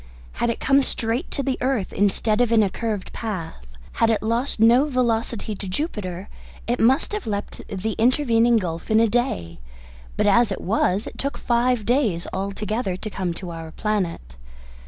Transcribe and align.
Had 0.31 0.49
it 0.49 0.59
come 0.59 0.81
straight 0.81 1.29
to 1.29 1.43
the 1.43 1.59
earth 1.61 1.93
instead 1.93 2.41
of 2.41 2.51
in 2.51 2.63
a 2.63 2.71
curved 2.71 3.13
path, 3.13 3.67
had 3.91 4.09
it 4.09 4.23
lost 4.23 4.59
no 4.59 4.89
velocity 4.89 5.53
to 5.53 5.67
Jupiter, 5.67 6.27
it 6.65 6.79
must 6.79 7.13
have 7.13 7.27
leapt 7.27 7.61
the 7.69 7.91
intervening 7.99 8.57
gulf 8.57 8.89
in 8.89 8.99
a 8.99 9.07
day; 9.07 9.59
but 10.17 10.25
as 10.25 10.51
it 10.51 10.61
was, 10.61 11.05
it 11.05 11.19
took 11.19 11.37
five 11.37 11.85
days 11.85 12.25
altogether 12.33 12.97
to 12.97 13.09
come 13.11 13.29
by 13.29 13.55
our 13.57 13.69
planet. 13.73 14.37